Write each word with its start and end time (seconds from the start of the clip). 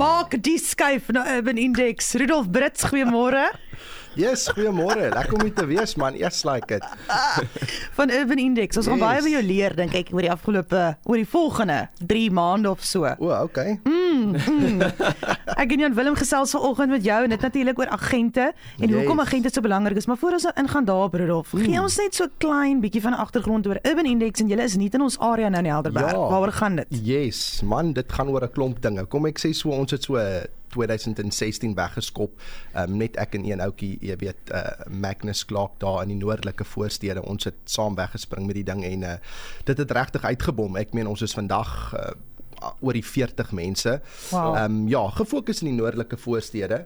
Maak 0.00 0.38
die 0.40 0.56
skuif 0.56 1.10
na 1.12 1.26
Urban 1.36 1.58
Index. 1.60 2.14
Rudolf 2.16 2.46
Brits, 2.48 2.86
goeiemôre. 2.88 3.50
Yes, 4.18 4.48
goeiemôre. 4.50 5.08
Lekker 5.14 5.34
om 5.38 5.44
u 5.46 5.50
te 5.54 5.64
wees 5.66 5.94
man. 5.96 6.16
Yes 6.18 6.42
like 6.44 6.74
it. 6.74 6.82
Van 7.98 8.10
Urban 8.10 8.38
Index. 8.42 8.76
Ons 8.76 8.86
gaan 8.90 8.98
Yes. 8.98 9.06
baie 9.06 9.22
by 9.22 9.30
jou 9.36 9.42
leer 9.46 9.74
dink 9.78 9.94
ek 9.94 10.10
oor 10.12 10.20
die 10.26 10.30
afgelope 10.32 10.80
oor 11.06 11.16
die 11.20 11.26
volgende 11.30 11.88
3 12.06 12.30
maande 12.34 12.70
of 12.70 12.82
so. 12.84 13.04
O, 13.18 13.30
okay. 13.44 13.78
Ek 15.56 15.72
en 15.72 15.78
Jan 15.84 15.94
Willem 15.94 16.16
gesels 16.18 16.50
vanoggend 16.56 16.90
met 16.90 17.04
jou 17.06 17.22
en 17.24 17.30
dit 17.30 17.40
natuurlik 17.40 17.78
oor 17.78 17.88
agente 17.94 18.50
en 18.52 18.88
Yes. 18.88 18.96
hoekom 18.98 19.20
agente 19.20 19.50
so 19.54 19.60
belangrik 19.62 19.96
is. 19.96 20.06
Maar 20.06 20.16
voor 20.18 20.32
ons 20.32 20.42
nou 20.48 20.54
ingaan 20.64 20.84
daarop 20.84 21.14
Rudolf, 21.14 21.50
gee 21.54 21.80
ons 21.80 21.96
net 21.96 22.14
so 22.14 22.24
'n 22.24 22.32
klein 22.38 22.80
bietjie 22.80 23.00
van 23.02 23.12
'n 23.12 23.20
agtergrond 23.22 23.66
oor 23.66 23.78
Urban 23.86 24.04
Index 24.06 24.40
en 24.40 24.48
julle 24.48 24.62
is 24.62 24.76
nie 24.76 24.90
in 24.92 25.00
ons 25.00 25.18
area 25.18 25.48
nou 25.48 25.62
in 25.64 25.70
Helderberg. 25.70 26.10
Ja. 26.12 26.18
Waaroor 26.18 26.52
gaan 26.52 26.76
dit? 26.76 26.86
Yes, 26.90 27.62
man, 27.62 27.92
dit 27.92 28.12
gaan 28.12 28.28
oor 28.28 28.42
'n 28.42 28.50
klomp 28.52 28.80
dinge. 28.82 29.04
Kom 29.06 29.26
ek 29.26 29.38
sê 29.38 29.52
so 29.54 29.70
ons 29.70 29.90
het 29.90 30.02
so 30.02 30.16
2016 30.74 31.74
weggeskop. 31.78 32.40
Um, 32.76 32.96
net 33.00 33.18
ek 33.20 33.34
en 33.38 33.44
een 33.48 33.62
ouetjie, 33.64 33.96
jy 34.04 34.16
weet, 34.22 34.54
uh, 34.54 34.64
Magnus 34.90 35.44
Clark 35.44 35.78
daar 35.82 36.02
in 36.02 36.14
die 36.14 36.20
noordelike 36.20 36.64
voorstede. 36.64 37.22
Ons 37.22 37.48
het 37.50 37.60
saam 37.64 37.98
weggespring 37.98 38.46
met 38.46 38.58
die 38.60 38.66
ding 38.66 38.84
en 38.86 39.06
uh, 39.06 39.14
dit 39.68 39.78
het 39.78 39.94
regtig 39.96 40.24
uitgebom. 40.24 40.78
Ek 40.80 40.94
meen 40.96 41.10
ons 41.10 41.22
is 41.26 41.36
vandag 41.36 41.94
uh, 41.94 42.10
oor 42.80 42.96
die 42.96 43.04
40 43.04 43.52
mense. 43.56 44.00
Wow. 44.30 44.56
Ehm 44.56 44.64
um, 44.64 44.88
ja, 44.88 45.04
gefokus 45.16 45.62
in 45.62 45.72
die 45.72 45.78
noordelike 45.78 46.18
voorstede. 46.20 46.84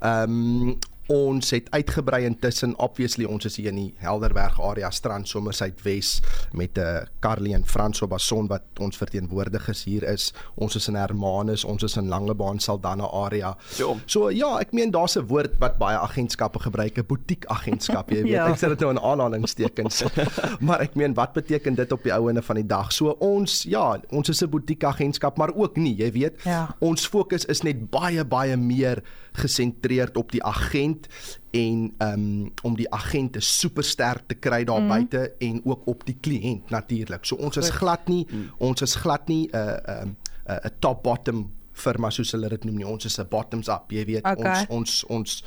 Ehm 0.00 0.40
um, 0.68 0.76
ons 1.12 1.50
het 1.52 1.66
uitgebrei 1.70 2.24
intussen 2.24 2.72
obviously 2.80 3.26
ons 3.28 3.44
is 3.44 3.58
hier 3.60 3.68
in 3.72 3.80
die 3.80 3.94
Helderberg 4.00 4.56
area 4.62 4.90
Strand 4.90 5.28
Somersuid 5.28 5.82
Wes 5.84 6.20
met 6.52 6.78
'n 6.78 6.80
uh, 6.80 7.04
Carly 7.20 7.52
en 7.52 7.66
Franso 7.66 8.06
Bason 8.06 8.46
wat 8.48 8.62
ons 8.80 8.96
verteenwoordigers 8.96 9.84
hier 9.84 10.02
is. 10.02 10.32
Ons 10.54 10.76
is 10.76 10.88
in 10.88 10.94
Hermanus, 10.94 11.64
ons 11.64 11.82
is 11.82 11.96
in 11.96 12.08
Langebaan 12.08 12.60
Saldanha 12.60 13.08
area. 13.12 13.56
So. 13.70 13.96
So 14.06 14.30
ja, 14.30 14.58
ek 14.60 14.72
meen 14.72 14.90
daar's 14.90 15.16
'n 15.16 15.26
woord 15.26 15.58
wat 15.58 15.78
baie 15.78 15.98
agentskappe 15.98 16.58
gebruik, 16.58 16.98
'n 16.98 17.06
butiek 17.06 17.44
agentskap, 17.46 18.10
jy 18.10 18.22
weet. 18.28 18.32
Ja. 18.32 18.48
Ek 18.48 18.58
sê 18.58 18.68
dit 18.68 18.80
nou 18.80 18.90
in 18.90 19.00
aanhalingstekens. 19.00 20.04
maar 20.66 20.80
ek 20.80 20.94
meen 20.94 21.14
wat 21.14 21.32
beteken 21.32 21.74
dit 21.74 21.92
op 21.92 22.02
die 22.02 22.12
ou 22.12 22.28
ende 22.28 22.42
van 22.42 22.56
die 22.56 22.66
dag? 22.66 22.92
So 22.92 23.16
ons 23.20 23.62
ja, 23.62 24.00
ons 24.10 24.28
is 24.28 24.42
'n 24.42 24.50
butiek 24.50 24.84
agentskap, 24.84 25.36
maar 25.36 25.54
ook 25.54 25.76
nie, 25.76 25.96
jy 25.96 26.12
weet. 26.12 26.42
Ja. 26.44 26.74
Ons 26.80 27.06
fokus 27.06 27.44
is 27.44 27.62
net 27.62 27.90
baie 27.90 28.24
baie 28.24 28.56
meer 28.56 29.02
gesentreerd 29.34 30.16
op 30.16 30.30
die 30.30 30.42
agent 30.44 30.93
en 31.50 31.94
um 31.98 32.52
om 32.62 32.76
die 32.76 32.90
agente 32.90 33.40
supersterk 33.40 34.28
te 34.28 34.34
kry 34.34 34.64
daar 34.64 34.80
mm. 34.80 34.88
buite 34.88 35.34
en 35.38 35.60
ook 35.64 35.86
op 35.86 36.06
die 36.06 36.16
kliënt 36.20 36.70
natuurlik. 36.70 37.24
So 37.24 37.36
ons 37.36 37.56
is 37.56 37.70
glad 37.70 38.08
nie 38.08 38.26
mm. 38.30 38.48
ons 38.58 38.82
is 38.82 38.94
glad 38.94 39.28
nie 39.28 39.48
'n 39.48 39.56
uh, 39.56 40.04
'n 40.04 40.16
uh, 40.48 40.64
'n 40.64 40.76
top 40.78 41.02
bottom 41.02 41.50
firma 41.72 42.10
soos 42.10 42.32
hulle 42.32 42.48
dit 42.48 42.64
noem 42.64 42.76
nie. 42.76 42.86
Ons 42.86 43.04
is 43.04 43.18
'n 43.18 43.28
bottoms 43.28 43.68
up, 43.68 43.90
jy 43.90 44.04
weet. 44.04 44.24
Okay. 44.24 44.66
Ons 44.68 44.68
ons 44.68 45.04
ons 45.04 45.42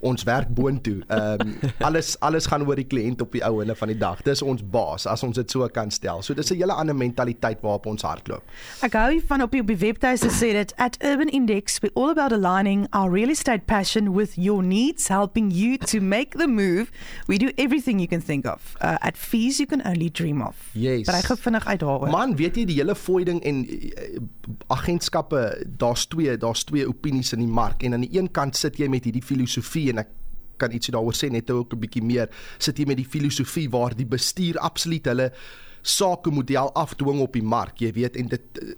ons 0.00 0.22
werk 0.22 0.48
boontoe. 0.54 1.02
Ehm 1.06 1.40
um, 1.40 1.54
alles 1.88 2.20
alles 2.20 2.46
gaan 2.46 2.66
oor 2.66 2.76
die 2.76 2.86
kliënt 2.86 3.20
op 3.22 3.32
die 3.32 3.44
ou 3.44 3.60
ende 3.62 3.74
van 3.74 3.88
die 3.88 3.98
dag. 3.98 4.22
Dis 4.22 4.42
ons 4.42 4.62
baas 4.62 5.06
as 5.06 5.22
ons 5.22 5.36
dit 5.36 5.50
so 5.50 5.68
kan 5.68 5.90
stel. 5.90 6.22
So 6.22 6.34
dis 6.34 6.50
'n 6.50 6.60
hele 6.60 6.72
ander 6.72 6.96
mentaliteit 6.96 7.60
waarop 7.60 7.86
ons 7.86 8.02
hardloop. 8.02 8.42
Ek 8.82 8.92
hou 8.92 9.10
hiervan 9.12 9.42
op 9.42 9.50
die 9.50 9.60
op 9.60 9.66
die 9.66 9.78
webtuiste 9.78 10.30
sê 10.30 10.52
dit 10.52 10.74
at 10.76 10.96
Urban 11.02 11.28
Index 11.28 11.78
we 11.80 11.90
all 11.94 12.10
about 12.10 12.32
aligning 12.32 12.86
our 12.90 13.10
real 13.10 13.30
estate 13.30 13.64
passion 13.66 14.12
with 14.12 14.34
your 14.34 14.62
needs 14.62 15.08
helping 15.08 15.50
you 15.50 15.78
to 15.78 16.00
make 16.00 16.38
the 16.38 16.46
move. 16.46 16.90
We 17.26 17.38
do 17.38 17.50
everything 17.56 17.98
you 17.98 18.08
can 18.08 18.22
think 18.22 18.46
of 18.46 18.74
uh, 18.80 18.96
at 19.00 19.16
fees 19.16 19.58
you 19.58 19.66
can 19.66 19.82
only 19.86 20.10
dream 20.10 20.42
of. 20.42 20.56
Yes. 20.72 21.06
Maar 21.06 21.20
ek 21.22 21.30
gou 21.30 21.38
vinnig 21.40 21.66
uit 21.66 21.80
daaroor. 21.80 22.10
Man, 22.10 22.36
weet 22.36 22.56
jy 22.56 22.64
die 22.68 22.78
hele 22.80 22.94
fooi 22.94 23.24
ding 23.24 23.42
en 23.46 23.62
uh, 23.66 24.20
agentskappe, 24.66 25.42
daar's 25.78 26.06
twee, 26.06 26.36
daar's 26.36 26.64
twee 26.64 26.86
opinies 26.88 27.32
in 27.32 27.42
die 27.44 27.50
mark 27.50 27.82
en 27.82 27.96
aan 27.96 28.06
die 28.06 28.18
een 28.18 28.30
kant 28.30 28.56
sit 28.56 28.78
jy 28.80 28.88
met 28.90 29.06
hierdie 29.08 29.24
filosofie 29.24 29.85
en 29.90 29.98
ek 30.04 30.08
kan 30.56 30.72
ietsie 30.72 30.92
daaroor 30.92 31.14
sê 31.14 31.30
net 31.30 31.50
ook 31.50 31.74
'n 31.74 31.80
bietjie 31.80 32.02
meer 32.02 32.28
sit 32.58 32.78
jy 32.78 32.86
met 32.86 32.96
die 32.96 33.08
filosofie 33.08 33.68
waar 33.70 33.94
die 33.94 34.06
bestuur 34.06 34.58
absoluut 34.58 35.06
hulle 35.06 35.32
sake 35.86 36.30
model 36.30 36.72
afdwing 36.74 37.20
op 37.22 37.32
die 37.32 37.44
mark, 37.46 37.78
jy 37.78 37.92
weet 37.94 38.16
en 38.16 38.30
dit 38.32 38.58
uh, 38.62 38.70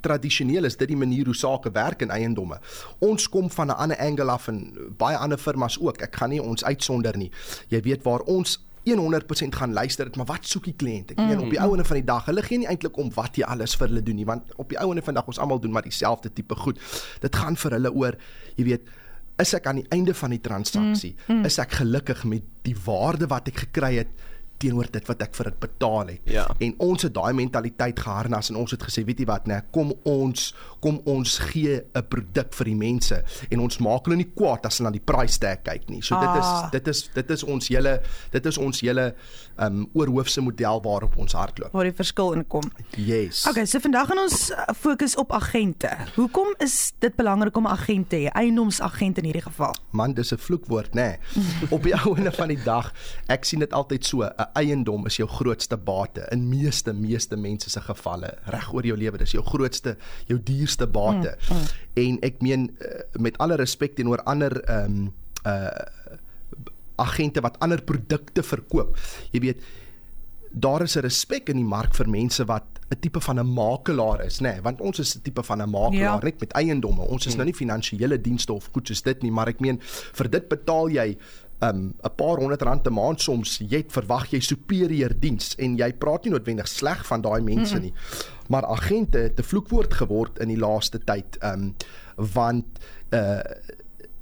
tradisioneel 0.00 0.68
is 0.68 0.76
dit 0.76 0.88
die 0.88 0.98
manier 0.98 1.26
hoe 1.26 1.34
sake 1.34 1.72
werk 1.74 2.04
in 2.06 2.10
eiendomme. 2.14 2.60
Ons 3.02 3.28
kom 3.28 3.50
van 3.50 3.66
'n 3.68 3.78
ander 3.86 3.98
angle 3.98 4.30
af 4.30 4.48
en 4.48 4.60
baie 4.98 5.16
ander 5.16 5.38
firmas 5.38 5.80
ook. 5.80 6.02
Ek 6.02 6.14
gaan 6.16 6.30
nie 6.30 6.42
ons 6.42 6.64
uitsonder 6.64 7.16
nie. 7.16 7.30
Jy 7.68 7.80
weet 7.80 8.02
waar 8.02 8.20
ons 8.20 8.60
100% 8.84 9.54
gaan 9.56 9.72
luister 9.72 10.04
dit 10.04 10.16
maar 10.16 10.26
wat 10.26 10.46
soek 10.46 10.64
die 10.64 10.76
kliënt 10.76 11.10
ek 11.14 11.16
meen 11.16 11.38
mm. 11.38 11.44
op 11.44 11.50
die 11.50 11.60
ouene 11.60 11.84
van 11.84 11.96
die 11.96 12.04
dag 12.04 12.26
hulle 12.28 12.42
gee 12.44 12.58
nie 12.58 12.68
eintlik 12.68 12.96
om 13.00 13.08
wat 13.14 13.36
jy 13.36 13.46
alles 13.48 13.76
vir 13.80 13.88
hulle 13.88 14.02
doen 14.04 14.18
nie 14.20 14.26
want 14.28 14.52
op 14.60 14.68
die 14.68 14.78
ouene 14.78 15.00
van 15.00 15.14
die 15.14 15.20
dag 15.20 15.30
ons 15.32 15.38
almal 15.40 15.60
doen 15.60 15.72
maar 15.72 15.82
dieselfde 15.82 16.32
tipe 16.32 16.54
goed 16.54 16.76
dit 17.20 17.36
gaan 17.36 17.56
vir 17.56 17.78
hulle 17.78 17.92
oor 17.92 18.18
jy 18.58 18.64
weet 18.68 18.92
is 19.42 19.54
ek 19.56 19.66
aan 19.66 19.80
die 19.82 19.88
einde 19.94 20.14
van 20.14 20.34
die 20.34 20.40
transaksie 20.42 21.14
mm. 21.16 21.40
Mm. 21.40 21.48
is 21.48 21.58
ek 21.62 21.78
gelukkig 21.80 22.24
met 22.30 22.46
die 22.66 22.76
waarde 22.84 23.28
wat 23.30 23.50
ek 23.50 23.66
gekry 23.66 23.96
het 24.02 24.12
teenoor 24.64 24.88
dit 24.94 25.10
wat 25.10 25.22
ek 25.26 25.34
vir 25.38 25.50
dit 25.50 25.60
betaal 25.66 26.12
het. 26.14 26.30
Ja. 26.30 26.46
En 26.64 26.74
ons 26.86 27.04
het 27.06 27.14
daai 27.14 27.32
mentaliteit 27.36 28.00
geharnas 28.00 28.50
en 28.52 28.56
ons 28.62 28.74
het 28.74 28.82
gesê, 28.86 29.04
weet 29.06 29.22
jy 29.24 29.28
wat, 29.28 29.48
nee, 29.50 29.60
kom 29.74 29.92
ons 30.08 30.52
kom 30.84 30.98
ons 31.08 31.38
gee 31.48 31.80
'n 31.96 32.02
produk 32.12 32.52
vir 32.52 32.64
die 32.68 32.76
mense 32.76 33.22
en 33.50 33.60
ons 33.60 33.78
maak 33.80 34.04
hulle 34.04 34.16
nie 34.20 34.30
kwaad 34.36 34.66
as 34.66 34.78
hulle 34.78 34.90
na 34.90 34.92
die 34.92 35.00
price 35.00 35.38
tag 35.40 35.62
kyk 35.64 35.88
nie. 35.88 36.02
So 36.02 36.14
Ah. 36.14 36.20
dit 36.20 36.42
is 36.42 36.70
dit 36.72 36.88
is 36.88 37.10
dit 37.14 37.30
is 37.30 37.44
ons 37.44 37.68
hele 37.68 38.02
dit 38.32 38.46
is 38.46 38.58
ons 38.58 38.80
hele 38.80 39.14
um 39.58 39.86
oorhoofse 39.94 40.40
model 40.40 40.80
waarop 40.82 41.16
ons 41.16 41.32
hardloop. 41.32 41.72
waar 41.72 41.84
die 41.84 41.92
verskil 41.92 42.32
inkom. 42.32 42.70
Yes. 42.96 43.46
Okay, 43.48 43.64
so 43.66 43.78
vandag 43.78 44.08
gaan 44.08 44.18
ons 44.18 44.50
uh, 44.50 44.56
fokus 44.74 45.16
op 45.16 45.32
agente. 45.32 45.90
Hoekom 46.16 46.54
is 46.58 46.92
dit 46.98 47.16
belangrik 47.16 47.56
om 47.56 47.64
'n 47.64 47.70
agent 47.70 48.08
te 48.08 48.16
hê? 48.16 48.28
Eiendomsagent 48.32 49.18
in 49.18 49.24
hierdie 49.24 49.42
geval. 49.42 49.74
Man, 49.90 50.12
dis 50.14 50.32
'n 50.32 50.36
vloekwoord, 50.38 50.94
nê. 50.94 50.94
Nee. 50.94 51.18
Op 51.76 51.82
die 51.82 51.94
ouene 51.94 52.32
van 52.32 52.48
die 52.48 52.62
dag, 52.64 52.92
ek 53.28 53.44
sien 53.44 53.58
dit 53.60 53.72
altyd 53.72 54.04
so, 54.04 54.22
'n 54.22 54.46
eiendom 54.54 55.06
is 55.06 55.16
jou 55.16 55.28
grootste 55.28 55.76
bate 55.76 56.26
in 56.32 56.48
meeste 56.48 56.92
meeste 56.92 57.36
mense 57.36 57.70
se 57.70 57.80
gevalle. 57.80 58.30
Reg 58.46 58.72
oor 58.74 58.86
jou 58.86 58.96
lewe, 58.96 59.18
dis 59.18 59.36
jou 59.36 59.44
grootste, 59.44 59.96
jou 60.26 60.38
duurste 60.42 60.86
bate. 60.86 61.36
Mm, 61.48 61.56
mm. 61.56 61.64
En 62.04 62.18
ek 62.30 62.42
meen 62.42 62.68
eh, 62.78 63.00
met 63.18 63.38
alle 63.38 63.56
respek 63.60 63.94
teenoor 63.94 64.22
ander 64.24 64.60
ehm 64.64 64.84
um, 64.84 65.12
uh 65.44 65.68
agente 66.94 67.40
wat 67.42 67.58
ander 67.58 67.80
produkte 67.82 68.42
verkoop. 68.46 68.92
Jy 69.34 69.40
weet, 69.42 69.64
daar 70.54 70.82
is 70.82 70.96
'n 70.96 71.00
respek 71.00 71.48
in 71.48 71.56
die 71.56 71.64
mark 71.64 71.94
vir 71.94 72.08
mense 72.08 72.44
wat 72.44 72.64
'n 72.90 73.00
tipe 73.00 73.20
van 73.20 73.38
'n 73.40 73.46
makelaar 73.54 74.24
is, 74.24 74.40
nê, 74.40 74.52
nee, 74.52 74.62
want 74.62 74.80
ons 74.80 74.98
is 74.98 75.16
'n 75.16 75.22
tipe 75.22 75.42
van 75.42 75.62
'n 75.62 75.70
makelaar 75.70 76.20
Ja. 76.22 76.24
net 76.24 76.40
met 76.40 76.52
eiendomme. 76.52 77.02
Ons 77.02 77.26
is 77.26 77.34
nou 77.34 77.44
nie 77.44 77.54
finansiële 77.54 78.20
dienste 78.20 78.52
of 78.52 78.68
goed 78.72 78.86
soos 78.86 79.02
dit 79.02 79.22
nie, 79.22 79.30
maar 79.30 79.48
ek 79.48 79.60
meen 79.60 79.78
vir 80.12 80.30
dit 80.30 80.48
betaal 80.48 80.88
jy 80.88 81.16
um 81.68 81.94
'n 82.02 82.14
paar 82.16 82.38
honderd 82.38 82.62
rand 82.62 82.86
'n 82.86 82.92
maand 82.92 83.20
soms. 83.20 83.58
Jy 83.58 83.84
verwag 83.88 84.30
jy 84.30 84.40
superieur 84.40 85.12
diens 85.18 85.54
en 85.58 85.76
jy 85.76 85.92
praat 85.92 86.24
nie 86.24 86.32
noodwendig 86.32 86.68
sleg 86.68 87.06
van 87.06 87.20
daai 87.20 87.40
mense 87.40 87.78
nie. 87.78 87.92
Maar 88.48 88.66
agente 88.66 89.18
het 89.18 89.38
'n 89.38 89.42
vloekwoord 89.42 89.94
geword 89.94 90.38
in 90.38 90.48
die 90.48 90.58
laaste 90.58 90.98
tyd 90.98 91.38
um 91.42 91.74
want 92.16 92.66
uh 93.10 93.42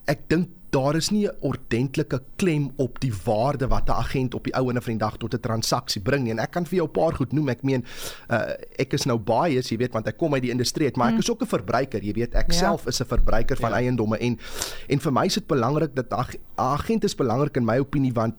ek 0.04 0.28
dink 0.28 0.48
daar 0.72 0.96
is 0.96 1.10
nie 1.10 1.26
'n 1.26 1.36
ordentlike 1.40 2.22
klem 2.36 2.72
op 2.76 3.00
die 3.00 3.12
waarde 3.24 3.68
wat 3.68 3.88
'n 3.88 3.92
agent 3.92 4.34
op 4.34 4.44
die 4.44 4.54
ou 4.54 4.68
ende 4.68 4.80
van 4.80 4.92
die 4.92 5.04
dag 5.04 5.16
tot 5.16 5.34
'n 5.34 5.40
transaksie 5.40 6.00
bring 6.02 6.22
nie. 6.22 6.32
En 6.32 6.38
ek 6.38 6.50
kan 6.50 6.66
vir 6.66 6.76
jou 6.76 6.88
'n 6.88 6.92
paar 6.92 7.14
goed 7.14 7.32
noem. 7.32 7.48
Ek 7.48 7.62
meen 7.62 7.84
uh 8.30 8.52
ek 8.78 8.92
is 8.92 9.04
nou 9.04 9.18
bias, 9.18 9.68
jy 9.68 9.76
weet, 9.76 9.92
want 9.92 10.06
ek 10.06 10.16
kom 10.16 10.34
uit 10.34 10.42
die 10.42 10.50
industrie 10.50 10.90
maar 10.96 11.12
ek 11.12 11.18
is 11.18 11.30
ook 11.30 11.42
'n 11.42 11.46
verbruiker, 11.46 12.02
jy 12.02 12.12
weet. 12.12 12.34
Ek 12.34 12.52
Ja. 12.52 12.58
self 12.58 12.86
is 12.86 13.00
'n 13.00 13.04
verbruiker 13.06 13.56
van 13.56 13.70
ja. 13.70 13.76
eiendomme 13.76 14.18
en 14.18 14.38
en 14.88 15.00
vir 15.00 15.12
my 15.12 15.24
is 15.26 15.34
dit 15.34 15.46
belangrik 15.46 15.94
dat 15.94 16.10
'n 16.10 16.38
agent 16.54 17.04
is 17.04 17.14
belangrik 17.14 17.56
in 17.56 17.64
my 17.64 17.78
opinie 17.78 18.12
want 18.12 18.34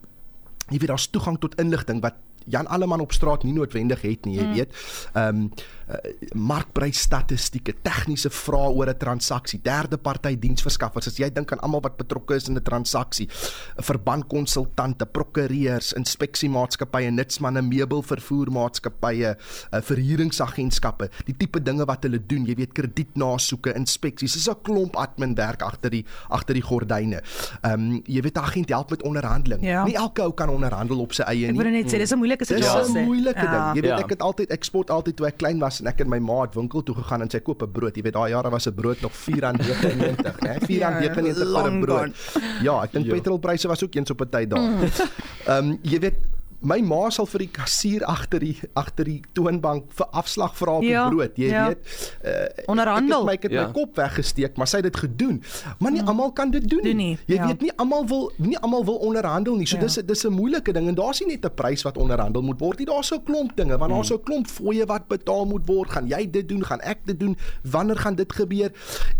jy 0.70 0.78
weet 0.78 0.88
daar's 0.88 1.10
toegang 1.10 1.38
tot 1.38 1.54
inligting 1.60 2.00
wat 2.00 2.14
Jan 2.46 2.66
Alleman 2.66 3.00
op 3.00 3.12
straat 3.12 3.42
nie 3.42 3.52
noodwendig 3.52 4.02
het 4.02 4.24
nie, 4.24 4.36
jy 4.36 4.44
mm. 4.44 4.52
weet. 4.52 4.74
Ehm 5.14 5.36
um, 5.36 5.52
uh, 5.94 6.00
markprysstatistieke, 6.34 7.74
tegniese 7.82 8.30
vrae 8.30 8.70
oor 8.74 8.88
'n 8.90 8.98
transaksie, 8.98 9.60
derde 9.62 9.96
party 9.98 10.36
diensverskaffers. 10.38 11.06
As 11.06 11.16
jy 11.18 11.30
dink 11.32 11.52
aan 11.52 11.60
almal 11.60 11.80
wat 11.82 11.96
betrokke 11.96 12.34
is 12.34 12.48
in 12.48 12.56
'n 12.56 12.62
transaksie, 12.62 13.28
verbandkonsultante, 13.78 15.06
prokureurs, 15.06 15.92
inspeksiemaatskappye, 15.92 17.10
nitsmanne, 17.10 17.62
meubelvervoermaatskappye, 17.62 19.36
uh, 19.72 19.80
verhuuringsagentskappe, 19.80 21.08
die 21.26 21.34
tipe 21.36 21.60
dinge 21.62 21.84
wat 21.86 22.02
hulle 22.06 22.18
doen, 22.26 22.44
jy 22.46 22.54
weet 22.58 22.72
kredietnasoeke, 22.76 23.74
inspeksies. 23.78 24.34
Dis 24.34 24.48
'n 24.48 24.56
klomp 24.62 24.96
admin 24.96 25.34
werk 25.34 25.62
agter 25.62 25.90
die 25.90 26.04
agter 26.30 26.54
die 26.54 26.62
gordyne. 26.62 27.22
Ehm 27.62 27.72
um, 27.94 28.02
jy 28.06 28.20
weet 28.22 28.38
agent 28.38 28.68
help 28.70 28.90
met 28.90 29.02
onderhandeling. 29.02 29.62
Ja. 29.62 29.84
Nie 29.84 29.94
elke 29.96 30.22
ou 30.22 30.32
kan 30.32 30.48
onderhandel 30.48 31.00
op 31.00 31.12
sy 31.12 31.22
eie 31.22 31.46
Ek 31.48 31.52
nie. 31.52 31.60
wou 31.62 31.70
net 31.70 31.86
sê 31.86 31.98
dis 31.98 32.10
'n 32.12 32.18
moeilike 32.18 32.44
Dis 32.44 32.48
situasie. 32.48 32.98
'n 33.00 33.04
moeilike 33.04 33.38
Ja. 33.44 33.72
ding. 33.72 33.76
Jy 33.76 33.82
weet 33.82 33.98
Ja. 33.98 34.04
ek 34.04 34.10
het 34.10 34.20
altyd 34.20 34.50
ek 34.50 34.64
spot 34.64 34.90
altyd 34.90 35.16
toe 35.16 35.26
ek 35.26 35.38
klein 35.38 35.58
was 35.58 35.80
en 35.84 35.90
ek 35.92 36.00
en 36.00 36.08
my 36.08 36.18
ma 36.24 36.40
het 36.46 36.54
winkel 36.56 36.82
toe 36.82 36.94
gegaan 36.96 37.20
en 37.26 37.30
sy 37.30 37.40
koop 37.44 37.62
'n 37.62 37.70
brood. 37.70 37.96
Jy 37.96 38.02
weet 38.02 38.16
daai 38.16 38.30
jare 38.32 38.50
was 38.50 38.66
'n 38.66 38.74
brood 38.74 39.00
nog 39.04 39.12
R4.99, 39.12 40.40
né? 40.40 40.56
R4.99 40.58 41.52
vir 41.52 41.70
'n 41.70 41.80
brood. 41.80 42.10
Ja, 42.62 42.82
ek 42.82 42.92
dink 42.92 43.06
Ja. 43.06 43.12
petrolpryse 43.14 43.68
was 43.68 43.84
ook 43.84 43.94
eens 43.94 44.10
op 44.10 44.20
'n 44.20 44.28
tyd 44.30 44.50
daar. 44.50 44.60
Ehm 45.46 45.68
um, 45.72 45.78
jy 45.82 45.98
weet 46.00 46.14
my 46.64 46.80
ma 46.80 47.10
sal 47.10 47.26
vir 47.26 47.38
die 47.44 47.50
kassier 47.52 48.04
agter 48.08 48.40
die 48.40 48.56
agter 48.74 49.04
die 49.04 49.20
toonbank 49.36 49.84
vir 49.92 50.06
afslag 50.12 50.54
vra 50.56 50.76
op 50.78 50.80
die 50.82 50.90
Ja, 50.94 51.08
brood, 51.10 51.36
jy 51.36 51.50
ja. 51.50 51.66
weet. 51.68 52.14
Uh, 52.24 52.64
Onderhandel. 52.72 53.20
Ek 53.20 53.24
het 53.24 53.26
my, 53.26 53.32
ek 53.32 53.42
het 53.42 53.52
Ja. 53.52 53.66
my 53.66 53.72
kop 53.72 53.96
weggesteek, 53.96 54.56
maar 54.56 54.66
sy 54.66 54.76
het 54.80 54.84
dit 54.92 54.96
gedoen. 54.96 55.42
Maar 55.78 55.92
nie 55.92 56.02
almal 56.02 56.32
kan 56.32 56.50
dit 56.50 56.68
doen 56.68 56.82
Doen 56.82 56.96
nie, 56.96 57.18
Jy 57.26 57.34
ja. 57.36 57.46
weet 57.46 57.60
nie 57.60 57.72
almal 57.76 58.06
wil 58.06 58.32
nie 58.38 58.58
almal 58.58 58.84
wil 58.84 58.96
onderhandel 58.96 59.56
nie. 59.56 59.66
So 59.66 59.76
Ja. 59.76 59.82
dis 59.82 59.94
dis 59.94 60.24
'n 60.24 60.32
moeilike 60.32 60.72
ding 60.72 60.88
en 60.88 60.94
daar's 60.94 61.20
nie 61.20 61.28
net 61.36 61.44
'n 61.44 61.54
prys 61.54 61.82
wat 61.84 61.96
onderhandel 61.98 62.42
moet 62.42 62.60
word 62.60 62.78
nie. 62.78 62.86
Daar's 62.86 63.06
so 63.08 63.16
'n 63.16 63.22
klomp 63.24 63.56
dinge, 63.56 63.76
want 63.78 63.92
daar's 63.92 64.08
so 64.08 64.14
'n 64.16 64.22
klomp 64.22 64.46
fooie 64.46 64.86
wat 64.86 65.08
betaal 65.08 65.44
moet 65.46 65.66
word. 65.66 65.90
Gaan 65.90 66.06
jy 66.08 66.30
dit 66.30 66.48
doen? 66.48 66.64
Gaan 66.64 66.80
ek 66.80 66.98
dit 67.04 67.20
doen? 67.20 67.36
Wanneer 67.62 67.96
gaan 67.96 68.14
dit 68.14 68.32
gebeur? 68.32 68.70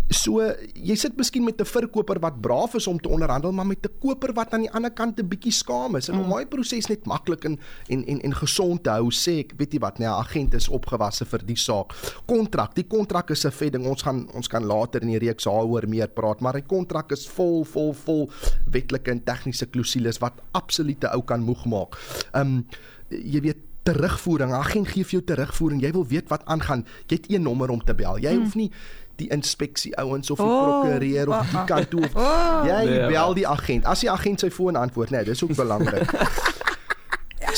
So 0.09 0.41
jy 0.73 0.95
sit 0.95 1.15
miskien 1.17 1.43
met 1.43 1.59
'n 1.61 1.65
verkoper 1.65 2.19
wat 2.19 2.41
braaf 2.41 2.75
is 2.75 2.87
om 2.87 2.99
te 2.99 3.09
onderhandel, 3.09 3.51
maar 3.51 3.65
met 3.67 3.85
'n 3.85 3.91
koper 3.99 4.33
wat 4.33 4.53
aan 4.53 4.61
die 4.61 4.71
ander 4.71 4.91
kant 4.91 5.19
'n 5.19 5.27
bietjie 5.27 5.51
skaam 5.51 5.95
is. 5.95 6.09
En 6.09 6.19
om 6.19 6.29
daai 6.29 6.45
proses 6.45 6.87
net 6.87 7.05
maklik 7.05 7.34
en 7.45 7.59
en 7.89 8.05
en 8.07 8.21
en 8.21 8.33
gesond 8.35 8.83
te 8.83 8.89
hou, 8.89 9.09
sê 9.11 9.39
ek, 9.39 9.53
weet 9.57 9.73
jy 9.73 9.79
wat, 9.79 9.99
nee, 9.99 10.07
agent 10.07 10.53
is 10.53 10.69
opgewasse 10.69 11.25
vir 11.25 11.39
die 11.45 11.55
saak. 11.57 11.91
Kontrak, 12.25 12.75
die 12.75 12.83
kontrak 12.87 13.29
is 13.31 13.45
'n 13.45 13.51
vet 13.51 13.71
ding. 13.73 13.85
Ons 13.85 14.01
gaan 14.03 14.29
ons 14.33 14.47
kan 14.47 14.63
later 14.63 15.01
in 15.01 15.07
die 15.09 15.19
reeks 15.19 15.43
daaroor 15.43 15.87
meer 15.87 16.07
praat, 16.07 16.39
maar 16.41 16.53
die 16.53 16.61
kontrak 16.67 17.11
is 17.11 17.27
vol 17.27 17.63
vol 17.65 17.93
vol 17.93 18.29
wetlike 18.71 19.11
en 19.11 19.23
tegniese 19.23 19.65
klousules 19.65 20.17
wat 20.19 20.33
absolute 20.53 21.07
ou 21.13 21.21
kan 21.23 21.41
moeg 21.41 21.65
maak. 21.65 21.97
Um, 22.33 22.65
jy 23.09 23.41
weet 23.41 23.57
terugvoering. 23.83 24.51
Agent 24.53 24.87
gee 24.87 25.03
vir 25.03 25.11
jou 25.11 25.23
terugvoering. 25.23 25.81
Jy 25.81 25.91
wil 25.91 26.05
weet 26.07 26.29
wat 26.29 26.41
aangaan. 26.45 26.85
Jy 27.07 27.15
het 27.15 27.25
een 27.31 27.41
nommer 27.43 27.69
om 27.69 27.79
te 27.83 27.93
bel. 27.93 28.17
Jy 28.17 28.35
hoef 28.35 28.55
nie 28.55 28.71
die 29.17 29.29
inspeksie 29.29 29.95
ouens 29.97 30.29
of 30.31 30.37
die 30.37 30.45
Oh, 30.45 30.81
prokureur 30.81 31.29
of 31.29 31.49
die 31.49 31.57
ah, 31.57 31.61
ah. 31.61 31.65
kant 31.65 31.89
toe. 31.89 32.01
of- 32.03 32.15
Oh. 32.15 32.63
Jy 32.65 32.85
Nee, 32.85 33.07
bel 33.07 33.33
die 33.33 33.47
agent. 33.47 33.85
As 33.85 33.99
die 34.01 34.09
agent 34.11 34.39
sy 34.39 34.49
foon 34.49 34.75
antwoord, 34.75 35.09
nee, 35.11 35.23
dis 35.23 35.43
ook 35.43 35.55
belangrik. 35.63 36.09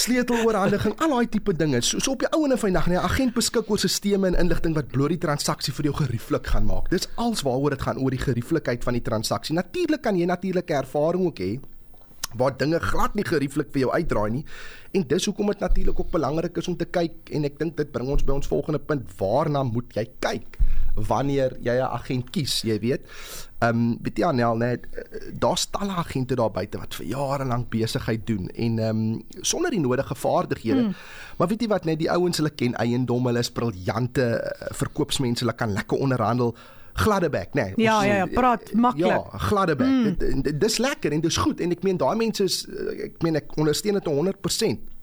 Sleuteloorhandiging, 0.07 0.95
al 1.03 1.13
daai 1.15 1.29
tipe 1.31 1.53
dinge. 1.55 1.81
So, 1.85 1.99
so 2.03 2.15
op 2.15 2.23
die 2.23 2.29
ouene 2.35 2.57
van 2.59 2.71
die 2.71 2.77
dag, 2.77 2.89
nee, 2.91 2.99
agent 2.99 3.35
beskik 3.35 3.69
oor 3.71 3.81
stelsels 3.81 4.27
en 4.31 4.37
inligting 4.39 4.75
wat 4.77 4.91
bloot 4.93 5.13
die 5.13 5.21
transaksie 5.23 5.73
vir 5.75 5.89
jou 5.89 5.95
gerieflik 6.01 6.51
gaan 6.53 6.67
maak. 6.67 6.89
Dis 6.93 7.09
als 7.15 7.43
waaroor 7.47 7.75
dit 7.75 7.83
gaan 7.83 7.99
oor 8.01 8.13
die 8.13 8.21
gerieflikheid 8.21 8.85
van 8.87 8.97
die 8.97 9.03
transaksie. 9.03 9.55
Natuurlik 9.57 10.03
kan 10.05 10.19
jy 10.19 10.27
natuurlike 10.29 10.77
ervaring 10.79 11.27
ook 11.27 11.41
hê 11.43 11.51
waar 12.37 12.51
dinge 12.59 12.79
glad 12.83 13.15
nie 13.15 13.23
gerieflik 13.25 13.69
vir 13.71 13.85
jou 13.85 13.91
uitdraai 13.93 14.31
nie. 14.39 14.43
En 14.97 15.05
dis 15.07 15.27
hoekom 15.29 15.51
dit 15.53 15.63
natuurlik 15.63 15.99
ook 15.99 16.11
belangrik 16.11 16.57
is 16.59 16.67
om 16.67 16.75
te 16.77 16.85
kyk 16.85 17.31
en 17.37 17.47
ek 17.47 17.59
dink 17.59 17.77
dit 17.79 17.91
bring 17.91 18.11
ons 18.11 18.25
by 18.27 18.35
ons 18.35 18.49
volgende 18.51 18.81
punt, 18.83 19.07
waarna 19.19 19.63
moet 19.67 19.95
jy 19.95 20.05
kyk 20.23 20.59
wanneer 21.07 21.57
jy 21.61 21.77
'n 21.77 21.91
agent 21.93 22.29
kies, 22.29 22.61
jy 22.61 22.79
weet. 22.79 23.01
Ehm 23.59 23.69
um, 23.69 23.97
weet 24.01 24.17
jy 24.17 24.25
Anel, 24.25 24.57
net 24.57 24.87
daar's 25.33 25.65
talle 25.73 25.95
agente 25.97 26.35
daar 26.35 26.51
buite 26.51 26.77
wat 26.77 26.93
vir 26.95 27.05
jare 27.05 27.45
lank 27.45 27.69
besigheid 27.69 28.27
doen 28.27 28.49
en 28.53 28.79
ehm 28.79 28.89
um, 29.13 29.23
sonder 29.41 29.71
die 29.71 29.79
nodige 29.79 30.15
vaardighede. 30.15 30.81
Mm. 30.81 30.93
Maar 31.37 31.47
weet 31.47 31.61
jy 31.61 31.67
wat, 31.67 31.85
net 31.85 31.99
die 31.99 32.11
ouens 32.11 32.37
hulle 32.37 32.53
ken 32.53 32.75
eiendom, 32.75 33.25
hulle 33.25 33.39
is 33.39 33.51
briljante 33.51 34.25
eh, 34.25 34.73
verkoopsmense, 34.77 35.45
hulle 35.45 35.55
kan 35.57 35.73
lekker 35.73 35.97
onderhandel 35.97 36.55
gladde 36.97 37.29
bek, 37.29 37.53
nê. 37.53 37.63
Nee, 37.75 37.85
Ja, 37.85 38.03
ja, 38.03 38.15
ja, 38.15 38.25
praat 38.25 38.73
maklik. 38.73 39.05
Ja, 39.05 39.39
gladde 39.49 39.75
bek. 39.75 39.87
Mm. 39.87 40.41
Dis 40.59 40.77
lekker 40.77 41.11
en 41.11 41.21
dis 41.21 41.37
goed 41.37 41.61
en 41.61 41.71
ek 41.71 41.83
meen 41.85 41.97
daai 41.97 42.15
mense 42.17 42.43
is 42.43 42.63
eh, 42.69 43.09
ek 43.09 43.21
meen 43.25 43.41
ek 43.41 43.57
ondersteun 43.57 43.99
dit 43.99 44.13
100%. 44.13 44.93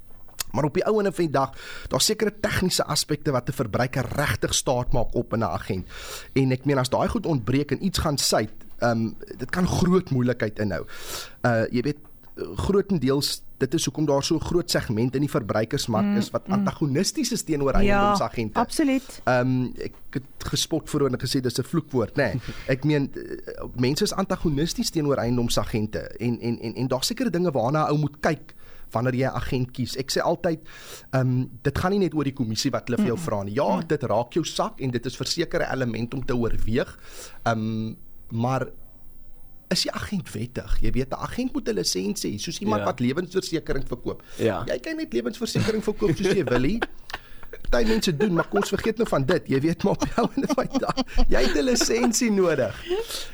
Maar 0.55 0.71
op 0.71 0.79
die 0.79 0.87
ou 0.87 0.99
en 1.03 1.11
van 1.13 1.27
die 1.27 1.35
dag, 1.35 1.53
daar's 1.93 2.07
sekere 2.11 2.33
tegniese 2.41 2.87
aspekte 2.87 3.35
wat 3.35 3.49
'n 3.49 3.59
verbruiker 3.59 4.07
regtig 4.17 4.55
staat 4.55 4.93
maak 4.93 5.15
op 5.15 5.33
in 5.33 5.43
'n 5.43 5.51
agent. 5.51 5.87
En 6.33 6.53
ek 6.53 6.65
meen 6.65 6.79
as 6.79 6.89
daai 6.89 7.09
goed 7.09 7.27
ontbreek 7.27 7.71
en 7.71 7.85
iets 7.85 7.99
gaan 7.99 8.19
suit, 8.19 8.53
ehm 8.79 8.91
um, 8.91 9.17
dit 9.39 9.51
kan 9.51 9.67
groot 9.67 10.11
moeilikheid 10.11 10.59
inhou. 10.59 10.87
Uh 11.43 11.65
jy 11.71 11.83
weet 11.83 11.99
grootendeels 12.35 13.43
dit 13.63 13.75
is 13.75 13.85
hoekom 13.85 14.07
daar 14.07 14.23
so 14.23 14.35
'n 14.35 14.41
groot 14.41 14.71
segment 14.71 15.15
in 15.15 15.21
die 15.21 15.31
verbruikersmark 15.31 16.05
mm, 16.05 16.17
is 16.17 16.31
wat 16.31 16.49
antagonisties 16.49 17.33
is 17.33 17.43
teenoor 17.43 17.73
Ja, 17.73 17.79
eiendomsagente. 17.79 18.59
absoluut. 18.61 19.21
Ehm 19.25 19.41
um, 19.41 19.73
ek 19.79 19.95
het 20.11 20.23
gespot 20.39 20.91
vroeër 20.91 21.13
en 21.13 21.21
gesê 21.21 21.41
dis 21.41 21.59
'n 21.59 21.63
vloekwoord, 21.63 22.17
nê. 22.17 22.33
Nee, 22.33 22.41
ek 22.75 22.85
meen 22.85 23.11
eh, 23.15 23.65
mense 23.77 24.05
is 24.05 24.13
antagonisties 24.13 24.91
teenoor 24.91 25.17
eiendomsagente 25.17 25.99
en 26.19 26.41
en 26.41 26.59
en 26.61 26.75
en 26.75 26.87
daar's 26.89 27.07
sekere 27.07 27.31
dinge 27.31 27.51
waarna 27.51 27.87
'n 27.87 27.91
ou 27.93 27.99
moet 27.99 28.17
kyk 28.21 28.55
wanneer 28.91 29.15
jy 29.15 29.27
'n 29.27 29.37
agent 29.37 29.71
kies. 29.71 29.97
Ek 29.97 30.11
sê 30.11 30.21
altyd 30.21 30.61
ehm 31.13 31.21
um, 31.21 31.51
dit 31.63 31.79
gaan 31.79 31.91
nie 31.91 31.99
net 31.99 32.15
oor 32.15 32.25
die 32.25 32.33
kommissie 32.33 32.71
wat 32.71 32.89
hulle 32.89 32.99
vir 32.99 33.07
jou 33.15 33.19
vra 33.19 33.43
nie. 33.43 33.55
Ja, 33.55 33.81
dit 33.81 34.03
raak 34.03 34.33
jou 34.33 34.45
sak 34.45 34.81
en 34.81 34.91
dit 34.91 35.07
is 35.07 35.17
versekerde 35.17 35.67
element 35.73 36.15
om 36.15 36.25
te 36.25 36.37
oorweeg. 36.37 36.99
Ehm 37.45 37.59
um, 37.59 37.97
maar 38.31 38.67
is 39.71 39.83
die 39.83 39.93
agent 39.93 40.31
wettig? 40.33 40.79
Jy 40.81 40.91
weet 40.93 41.11
'n 41.11 41.15
agent 41.21 41.53
moet 41.53 41.69
'n 41.69 41.75
lisensie 41.75 42.33
hê, 42.33 42.39
soos 42.41 42.59
iemand 42.61 42.81
Ja. 42.81 42.85
wat 42.87 43.01
lewensversekering 43.01 43.87
verkoop. 43.89 44.23
Ja. 44.39 44.65
Jy 44.67 44.79
kan 44.79 44.97
net 44.97 45.13
lewensversekering 45.13 45.83
verkoop 45.83 46.17
soos 46.17 46.33
jy 46.35 46.45
wil. 46.45 46.79
Party 47.71 47.89
mense 47.89 48.17
doen, 48.17 48.35
maar 48.35 48.49
kom 48.49 48.61
ons 48.61 48.73
vergeet 48.73 48.97
nou 49.01 49.07
van 49.09 49.25
dit. 49.25 49.49
Jy 49.49 49.61
weet 49.61 49.83
maar 49.85 49.93
op 49.93 50.05
jou 50.15 50.27
en 50.35 50.49
my 50.57 50.67
dag. 50.79 51.01
Jy 51.29 51.43
het 51.47 51.57
'n 51.59 51.65
lisensie 51.65 52.31
nodig. 52.31 52.75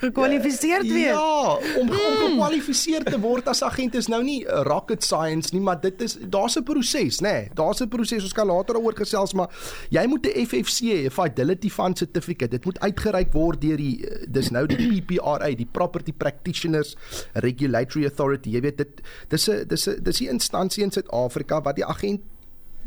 Gekwalifiseerd 0.01 0.89
wees. 0.89 1.15
Ja, 1.15 1.59
om 1.81 1.89
om 1.91 2.17
gekwalifiseer 2.25 3.05
te 3.05 3.21
word 3.21 3.49
as 3.49 3.63
agent 3.63 3.95
is 3.95 4.09
nou 4.09 4.23
nie 4.23 4.45
uh, 4.45 4.63
rocket 4.65 5.05
science 5.05 5.53
nie, 5.53 5.61
maar 5.61 5.81
dit 5.81 6.03
is 6.03 6.19
daar's 6.21 6.57
'n 6.57 6.63
proses, 6.63 7.21
nê. 7.21 7.33
Nee, 7.33 7.49
daar's 7.55 7.81
'n 7.81 7.89
proses. 7.89 8.23
Ons 8.23 8.33
kan 8.33 8.47
later 8.47 8.75
daaroor 8.75 8.97
gesels, 8.97 9.33
maar 9.33 9.49
jy 9.91 10.07
moet 10.07 10.27
'n 10.27 10.47
FFC 10.47 10.81
'n 11.07 11.11
Fidelity 11.11 11.71
Fund 11.71 11.99
Certificate. 11.99 12.51
Dit 12.51 12.65
moet 12.65 12.81
uitgereik 12.81 13.33
word 13.33 13.61
deur 13.61 13.77
die 13.77 13.99
uh, 14.01 14.27
dis 14.29 14.51
nou 14.51 14.67
die 14.67 15.03
PPRA, 15.03 15.55
die 15.55 15.69
Property 15.71 16.13
Practitioners 16.13 16.97
Regulatory 17.33 18.05
Authority. 18.05 18.51
Jy 18.51 18.61
weet 18.61 18.77
dit 18.77 19.01
dis 19.29 19.49
'n 19.49 19.65
dis 19.67 19.87
'n 19.89 20.03
dis 20.03 20.21
'n 20.21 20.29
instansie 20.29 20.83
in 20.83 20.91
Suid-Afrika 20.91 21.61
wat 21.63 21.77
die 21.77 21.85
agent 21.85 22.21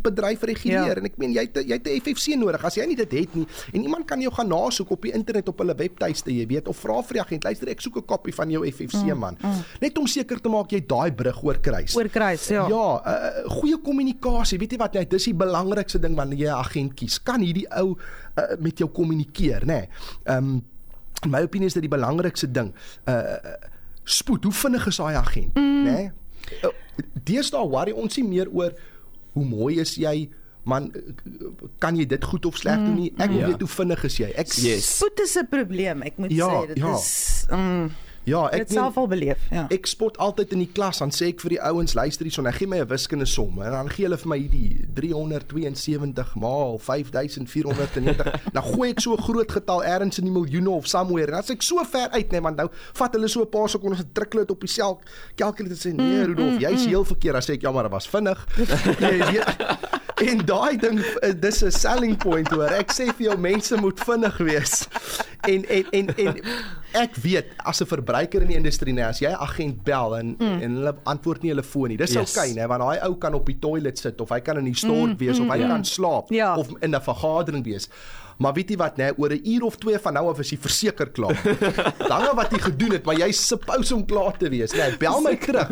bedryf 0.01 0.42
reguleer 0.44 0.95
Ja. 0.95 0.95
en 0.95 1.06
ek 1.06 1.18
meen 1.18 1.34
jy 1.34 1.42
het 1.48 1.60
jy 1.68 1.78
het 1.78 1.88
'n 1.88 2.00
FFC 2.01 2.36
nodig 2.36 2.63
as 2.63 2.75
jy 2.75 2.86
nie 2.86 2.95
dit 2.95 3.12
het 3.12 3.36
nie 3.36 3.48
en 3.74 3.81
iemand 3.81 4.06
kan 4.06 4.22
jou 4.22 4.31
gaan 4.34 4.48
nasoek 4.48 4.92
op 4.92 5.01
die 5.01 5.13
internet 5.13 5.48
op 5.48 5.57
hulle 5.60 5.75
webtuiste 5.75 6.31
jy 6.31 6.48
weet 6.48 6.68
of 6.68 6.78
vra 6.78 7.01
vir 7.01 7.13
die 7.13 7.22
agent 7.22 7.44
luister 7.44 7.69
ek 7.69 7.81
soek 7.81 7.98
'n 7.98 8.06
kopie 8.06 8.34
van 8.34 8.50
jou 8.50 8.66
FFC 8.66 9.04
mm, 9.04 9.19
man 9.19 9.38
mm. 9.42 9.63
net 9.81 9.98
om 9.98 10.07
seker 10.07 10.42
te 10.42 10.50
maak 10.50 10.72
jy 10.72 10.86
daai 10.86 11.12
brug 11.12 11.44
oorkruis 11.44 11.95
Oor 11.95 12.10
kruis, 12.10 12.48
ja. 12.48 12.68
ja 12.68 12.88
uh, 13.06 13.50
goeie 13.50 13.78
kommunikasie 13.78 14.60
weet 14.60 14.72
jy 14.72 14.78
wat 14.78 14.94
net 14.94 15.10
dis 15.10 15.25
die 15.25 15.34
belangrikste 15.34 16.00
ding 16.00 16.16
wanneer 16.16 16.38
jy 16.38 16.50
'n 16.50 16.60
agent 16.60 16.94
kies 16.94 17.19
kan 17.24 17.42
hierdie 17.42 17.68
ou 17.78 17.98
uh, 18.38 18.56
met 18.60 18.78
jou 18.78 18.89
kommunikeer 18.89 19.66
nê 19.66 19.88
nee. 19.88 19.89
um, 20.25 20.63
in 21.24 21.31
my 21.31 21.42
opinie 21.44 21.68
is 21.68 21.74
dit 21.74 21.84
die 21.84 21.92
belangrikste 21.92 22.51
ding 22.51 22.74
uh, 23.07 23.38
spoed 24.04 24.44
hoe 24.44 24.54
vinnig 24.54 24.88
is 24.88 24.98
daai 24.98 25.16
agent 25.16 25.56
mm. 25.56 25.84
nê 25.84 25.92
nee? 25.92 26.12
uh, 26.63 26.74
deesdae 27.24 27.68
worry 27.68 27.92
ons 27.92 28.18
nie 28.18 28.28
meer 28.28 28.51
oor 28.51 28.75
hoe 29.34 29.46
mooi 29.46 29.80
is 29.80 29.96
jy 29.96 30.30
man 30.66 30.92
kan 31.80 31.96
jy 32.00 32.06
dit 32.08 32.24
goed 32.24 32.46
of 32.46 32.56
sleg 32.58 32.78
doen 32.80 32.96
nie 32.96 33.12
ek 33.18 33.30
wil 33.30 33.40
Ja. 33.40 33.48
weet 33.48 33.60
hoe 33.66 33.68
vinnig 33.70 34.04
is 34.08 34.18
jy 34.18 34.30
ek 34.36 34.48
Yes. 34.64 34.98
Spoed 34.98 35.20
is 35.20 35.36
'n 35.38 35.48
probleem, 35.52 36.02
ek 36.04 36.18
moet 36.18 36.32
Ja, 36.32 36.48
sê 36.48 36.68
dit 36.68 36.78
ja. 36.78 36.94
is 36.96 37.46
mm, 37.52 37.90
ja 38.30 38.46
ek 38.48 38.53
ek 38.53 38.60
het 38.63 38.74
self 38.75 38.98
al 38.98 39.08
beleef, 39.12 39.39
ja. 39.51 39.65
Ek 39.74 39.88
spot 39.89 40.18
altyd 40.18 40.53
in 40.56 40.63
die 40.63 40.72
klas 40.72 41.01
dan 41.03 41.12
sê 41.12 41.32
ek 41.34 41.42
vir 41.44 41.58
die 41.58 41.62
ouens 41.62 41.96
luister 41.98 42.27
hierson, 42.27 42.48
hy 42.50 42.56
gee 42.58 42.68
my 42.68 42.80
'n 42.84 42.89
wiskunde 42.89 43.27
som 43.30 43.62
en 43.62 43.72
dan 43.72 43.89
gee 43.89 44.08
hulle 44.08 44.18
vir 44.18 44.30
my 44.30 44.38
hierdie 44.38 44.88
372 44.96 46.36
maal 46.36 46.80
5490. 46.80 48.32
nou 48.56 48.65
gooi 48.74 48.89
ek 48.92 49.03
so 49.03 49.13
'n 49.13 49.24
groot 49.24 49.51
getal 49.51 49.84
ergens 49.84 50.20
in 50.20 50.25
die 50.25 50.36
miljoene 50.36 50.70
of 50.70 50.88
somewhere 50.88 51.32
en 51.32 51.39
as 51.39 51.50
ek 51.50 51.62
so 51.62 51.84
ver 51.84 52.10
uit 52.12 52.32
net 52.32 52.44
want 52.44 52.58
nou 52.58 52.70
vat 52.94 53.13
hulle 53.13 53.27
so 53.27 53.42
'n 53.42 53.50
paar 53.50 53.70
sekondes 53.70 54.00
en 54.00 54.10
druk 54.13 54.34
hulle 54.34 54.46
dit 54.46 54.56
op 54.56 54.62
die 54.62 54.72
sel 54.72 55.00
kalkulator 55.36 55.77
sê 55.77 55.94
nee 55.94 56.24
Rudolf, 56.24 56.60
jy's 56.60 56.86
heel 56.86 57.03
verkeerd. 57.03 57.34
Dan 57.34 57.42
sê 57.42 57.53
ek 57.58 57.62
ja 57.62 57.72
maar 57.72 57.84
dit 57.84 57.92
was 57.92 58.08
vinnig. 58.08 58.39
Jy 59.00 59.18
weet 59.32 60.01
En 60.24 60.46
daai 60.46 60.77
ding 60.77 61.00
eh, 61.00 61.34
dis 61.39 61.63
'n 61.63 61.72
selling 61.72 62.18
point 62.18 62.48
hoor. 62.48 62.72
Ek 62.72 62.92
sê 62.92 63.10
vir 63.15 63.25
jou 63.27 63.38
mense 63.38 63.75
moet 63.75 64.00
vinnig 64.00 64.38
wees. 64.38 64.88
En 65.42 65.65
en 65.70 65.86
en 65.92 66.15
en 66.15 66.42
ek 66.94 67.16
weet 67.22 67.54
as 67.58 67.82
'n 67.82 67.90
verbruiker 67.90 68.42
in 68.42 68.48
die 68.48 68.58
industrie 68.58 68.94
nee, 68.94 69.06
as 69.06 69.20
jy 69.20 69.30
'n 69.30 69.42
agent 69.42 69.84
bel 69.84 70.18
en 70.18 70.36
mm. 70.40 70.62
en 70.62 70.76
hulle 70.80 70.96
antwoord 71.04 71.42
nie 71.42 71.52
hulle 71.52 71.64
foon 71.64 71.90
nie. 71.90 71.98
Dis 71.98 72.14
Yes. 72.14 72.36
oukei, 72.36 72.54
nee, 72.54 72.68
want 72.68 72.82
daai 72.82 73.00
ou 73.08 73.16
kan 73.16 73.34
op 73.34 73.46
die 73.46 73.60
toilet 73.60 73.98
sit 73.98 74.22
of 74.22 74.30
hy 74.30 74.40
kan 74.40 74.58
in 74.58 74.66
die 74.66 74.78
stort 74.78 75.14
mm, 75.14 75.18
wees 75.18 75.40
of 75.40 75.48
hy 75.48 75.60
ja. 75.60 75.68
kan 75.68 75.86
slaap 75.86 76.30
Ja. 76.30 76.56
of 76.56 76.70
in 76.82 76.96
'n 76.96 77.02
vergadering 77.02 77.64
wees. 77.64 77.90
Maar 78.38 78.54
weet 78.54 78.74
jy 78.74 78.78
wat 78.80 78.98
nê, 78.98 79.10
nee, 79.10 79.18
oor 79.18 79.30
'n 79.30 79.42
uur 79.44 79.64
of 79.64 79.76
twee 79.78 80.00
van 80.00 80.14
nou 80.14 80.30
af 80.30 80.40
is 80.40 80.50
jy 80.50 80.58
verseker 80.58 81.10
klaar. 81.12 81.38
Dan 82.10 82.36
wat 82.36 82.52
jy 82.52 82.60
gedoen 82.60 82.92
het, 82.98 83.06
maar 83.06 83.16
jy's 83.16 83.48
suppose 83.48 83.96
om 83.96 84.06
klaar 84.06 84.38
te 84.38 84.50
wees. 84.50 84.74
Nee, 84.74 84.98
bel 84.98 85.22
my 85.22 85.36
terug. 85.38 85.72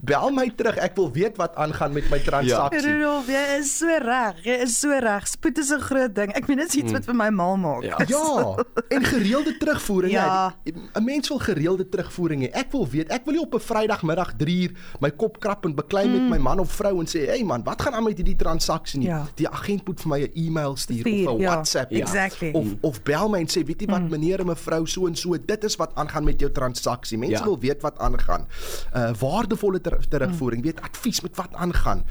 Bel 0.00 0.30
my 0.30 0.50
terug. 0.56 0.76
Ek 0.76 0.96
wil 0.96 1.12
weet 1.12 1.36
wat 1.36 1.54
aangaan 1.54 1.92
met 1.92 2.10
my 2.10 2.18
transaksie. 2.18 2.82
Rudolf, 2.86 3.28
jy 3.30 3.44
is 3.58 3.70
so 3.78 3.86
reg. 3.86 4.42
Jy 4.44 4.58
is 4.66 4.78
so 4.78 4.98
reg. 4.98 5.28
Spoed 5.28 5.58
is 5.58 5.70
'n 5.70 5.80
groot 5.80 6.14
ding. 6.14 6.32
Ek 6.34 6.48
meen 6.48 6.58
dit 6.58 6.68
is 6.68 6.74
iets 6.82 6.92
wat 6.92 7.04
vir 7.04 7.14
my 7.14 7.30
mal 7.30 7.56
maak. 7.56 7.82
Ja. 7.82 7.96
Ja, 8.06 8.56
en 8.88 9.04
gereelde 9.04 9.56
terugvoering. 9.56 10.12
Ja. 10.12 10.24
Ja, 10.24 10.51
Ja. 10.64 10.72
'n 11.00 11.04
mens 11.04 11.28
wil 11.28 11.38
gereelde 11.38 11.88
terugvoering 11.88 12.42
hê. 12.42 12.50
Ek 12.50 12.72
wil 12.72 12.88
weet, 12.88 13.08
ek 13.08 13.24
wil 13.24 13.34
nie 13.34 13.42
op 13.42 13.54
'n 13.54 13.60
Vrydagmiddag 13.60 14.32
3 14.36 14.62
uur 14.62 14.72
my 15.00 15.10
kop 15.10 15.40
krap 15.40 15.64
en 15.64 15.74
beklei 15.74 16.06
mm. 16.06 16.12
met 16.12 16.28
my 16.30 16.38
man 16.38 16.58
of 16.58 16.72
vrou 16.72 16.98
en 17.00 17.06
sê, 17.06 17.26
"Hey 17.26 17.44
man, 17.44 17.64
wat 17.64 17.82
gaan 17.82 17.94
aan 17.94 18.04
met 18.04 18.16
hierdie 18.16 18.36
transaksie 18.36 18.98
nie?" 18.98 19.08
Ja. 19.08 19.26
Die 19.34 19.48
agent 19.48 19.86
moet 19.86 20.00
vir 20.00 20.08
my 20.08 20.20
'n 20.22 20.30
e-mail 20.34 20.76
stuur 20.76 21.00
Stuur, 21.00 21.28
of 21.28 21.38
'n 21.38 21.40
ja. 21.40 21.54
WhatsApp 21.54 21.90
Ja. 21.90 21.98
Exactly. 21.98 22.50
of 22.52 22.66
of 22.80 23.02
bel 23.02 23.28
my 23.28 23.38
en 23.38 23.46
sê, 23.48 23.64
"Weet 23.64 23.80
jy 23.80 23.86
wat, 23.86 24.08
meneer 24.10 24.40
en 24.40 24.46
mevrou 24.46 24.86
so 24.86 25.06
en 25.06 25.16
so, 25.16 25.36
dit 25.46 25.64
is 25.64 25.76
wat 25.76 25.94
aangaan 25.94 26.24
met 26.24 26.40
jou 26.40 26.50
transaksie." 26.52 27.18
Mense 27.18 27.36
Ja. 27.36 27.44
wil 27.44 27.58
weet 27.58 27.82
wat 27.82 27.98
aangaan. 27.98 28.46
Uh 28.94 29.10
waardevolle 29.18 29.80
ter 29.80 30.08
terugvoering, 30.08 30.62
weet 30.62 30.80
advies 30.80 31.20
met 31.20 31.36
wat 31.36 31.54
aangaan. 31.54 32.04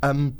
Um 0.00 0.36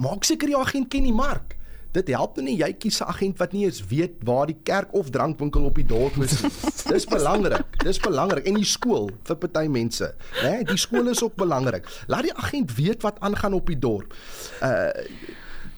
maak 0.00 0.24
seker 0.24 0.46
die 0.46 0.56
agent 0.56 0.88
ken 0.88 1.02
die 1.02 1.12
mark. 1.12 1.56
Dit 1.92 2.08
help 2.08 2.36
nou 2.36 2.46
nie 2.46 2.56
jy 2.56 2.72
kies 2.72 3.00
'n 3.00 3.08
agent 3.12 3.38
wat 3.38 3.52
nie 3.52 3.64
eens 3.64 3.82
weet 3.86 4.22
waar 4.24 4.46
die 4.46 4.58
kerk 4.64 4.92
of 4.92 5.10
drankwinkel 5.10 5.64
op 5.64 5.74
die 5.74 5.86
dorp 5.86 6.16
is 6.22 6.42
nie. 6.42 6.50
Dis 6.92 7.06
belangrik. 7.06 7.66
Dis 7.84 8.00
belangrik 8.00 8.46
en 8.46 8.54
die 8.54 8.64
skool 8.68 9.10
vir 9.24 9.36
party 9.36 9.66
mense, 9.68 10.14
né? 10.42 10.62
Die 10.64 10.76
skool 10.80 11.08
is 11.08 11.22
ook 11.22 11.36
belangrik. 11.36 11.86
Laat 12.06 12.22
die 12.22 12.34
agent 12.34 12.74
weet 12.74 13.02
wat 13.02 13.20
aangaan 13.20 13.54
op 13.54 13.66
die 13.66 13.78
dorp. 13.78 14.14
Uh 14.62 14.90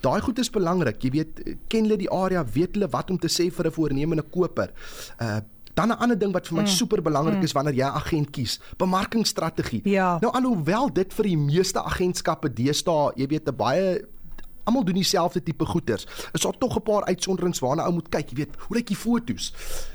Daai 0.04 0.20
goed 0.20 0.38
is 0.38 0.50
belangrik. 0.52 0.98
Jy 1.00 1.10
weet, 1.10 1.38
ken 1.72 1.86
hulle 1.86 1.96
die 1.96 2.10
area, 2.12 2.42
weet 2.44 2.74
hulle 2.76 2.90
wat 2.92 3.08
om 3.10 3.16
te 3.18 3.28
sê 3.32 3.48
vir 3.48 3.66
'n 3.66 3.72
voornemende 3.72 4.22
koper. 4.22 4.70
Uh 5.18 5.40
dan 5.74 5.88
'n 5.88 5.98
ander 5.98 6.18
ding 6.18 6.32
wat 6.32 6.46
vir 6.46 6.56
my 6.56 6.62
mm. 6.62 6.70
super 6.70 7.02
belangrik 7.02 7.38
mm. 7.38 7.42
is 7.42 7.52
wanneer 7.52 7.74
jy 7.74 7.86
'n 7.86 7.96
agent 7.98 8.30
kies, 8.30 8.60
bemarkingsstrategie. 8.76 9.80
Ja. 9.84 10.18
Nou 10.20 10.32
alhoewel 10.32 10.92
dit 10.92 11.14
vir 11.14 11.24
die 11.24 11.36
meeste 11.36 11.82
agentskappe 11.82 12.52
deesdae, 12.52 13.12
jy 13.16 13.26
weet, 13.26 13.48
'n 13.48 13.56
baie 13.56 14.04
almal 14.64 14.84
doen 14.84 14.94
dieselfde 14.94 15.42
tipe 15.42 15.64
goeders. 15.66 16.06
Is 16.32 16.40
daar 16.40 16.58
tog 16.58 16.76
'n 16.76 16.82
paar 16.82 17.04
uitsonderings 17.04 17.58
waarna 17.58 17.84
ou 17.84 17.92
moet 17.92 18.08
kyk, 18.08 18.28
jy 18.30 18.36
weet, 18.36 18.56
hoe 18.66 18.76
lyk 18.76 18.86
die 18.86 18.96
fotos? 18.96 19.52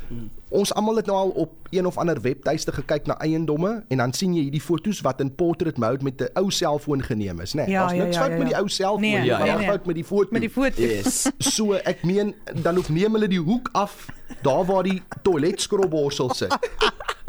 Hmm. 0.07 0.29
Ons 0.49 0.73
almal 0.73 0.95
het 0.95 1.05
nou 1.05 1.17
al 1.17 1.29
op 1.29 1.51
een 1.69 1.85
of 1.85 1.97
ander 1.97 2.21
webtuiste 2.21 2.71
gekyk 2.71 3.05
na 3.05 3.17
eiendomme 3.17 3.83
en 3.87 3.97
dan 3.97 4.13
sien 4.13 4.33
jy 4.33 4.41
hierdie 4.41 4.61
fotos 4.61 5.01
wat 5.01 5.19
in 5.21 5.35
portrait 5.35 5.77
mode 5.77 6.03
met 6.03 6.21
'n 6.21 6.29
ou 6.33 6.51
selfoon 6.51 7.03
geneem 7.03 7.39
is, 7.39 7.53
né? 7.53 7.55
Nee, 7.65 7.69
Ja, 7.69 7.79
Daar's 7.79 7.93
ja, 7.93 8.03
niks 8.03 8.15
ja, 8.15 8.21
fout 8.21 8.31
ja, 8.31 8.37
met 8.37 8.47
die 8.47 8.55
ja. 8.55 8.61
ou 8.61 8.69
selfoon 8.69 9.01
Nee, 9.01 9.17
nie, 9.17 9.25
ja, 9.25 9.37
maar 9.37 9.47
ja, 9.47 9.53
daar's 9.53 9.65
ja. 9.65 9.71
fout 9.71 9.85
met 9.85 9.95
die 9.95 10.05
foto. 10.05 10.27
Met 10.31 10.41
die 10.41 10.49
foto. 10.49 10.81
Yes. 10.81 11.29
So 11.37 11.73
ek 11.73 12.03
meen 12.03 12.35
dan 12.61 12.75
hoef 12.75 12.89
neem 12.89 13.13
hulle 13.13 13.27
die 13.27 13.39
hoek 13.39 13.69
af 13.71 14.07
daar 14.41 14.65
waar 14.65 14.83
die 14.83 15.01
toiletskroborsel 15.21 16.33
sit. 16.33 16.57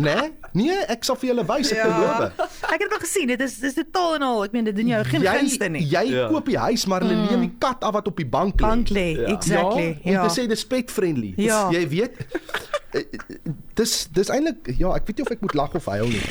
Né? 0.01 0.15
Nee? 0.15 0.31
nee, 0.53 0.77
ek 0.89 1.05
sal 1.05 1.17
vir 1.21 1.29
julle 1.31 1.45
wys, 1.47 1.71
ek 1.73 1.79
Ja. 1.79 1.89
beloof. 1.95 2.49
Ek 2.73 2.81
het 2.83 2.93
al 2.93 2.99
gesien, 3.03 3.27
dit 3.29 3.41
is 3.41 3.59
dis 3.63 3.75
totaal 3.75 4.15
en 4.19 4.23
al. 4.23 4.45
Ek 4.45 4.53
meen 4.53 4.65
dit 4.65 4.77
doen 4.77 4.87
jou 4.87 5.05
geen 5.05 5.23
gunste 5.27 5.69
nie. 5.69 5.85
Jy 5.87 6.05
Ja. 6.15 6.29
koop 6.29 6.47
die 6.47 6.59
huis 6.59 6.87
maar 6.87 7.01
hulle 7.05 7.15
neem 7.31 7.41
die 7.41 7.53
kat 7.59 7.85
af 7.85 7.93
wat 7.93 8.07
op 8.07 8.17
die 8.17 8.27
bank 8.27 8.55
lê. 8.61 8.67
Bank 8.67 8.89
lê, 8.89 9.07
Ja. 9.21 9.27
exactly. 9.37 9.99
Ja, 10.05 10.23
om 10.23 10.29
te 10.29 10.41
sê 10.41 10.47
dis 10.49 10.65
pet 10.67 10.91
friendly. 10.91 11.35
Ja. 11.37 11.69
Jy 11.71 11.85
weet 11.89 12.17
eh, 12.95 13.05
dis 13.75 14.07
dis 14.13 14.29
eintlik 14.31 14.73
ja, 14.79 14.95
ek 14.97 15.07
weet 15.07 15.17
nie 15.19 15.27
of 15.27 15.31
ek 15.33 15.41
moet 15.41 15.55
lag 15.55 15.75
of 15.75 15.85
huil 15.87 16.09
nie. 16.09 16.23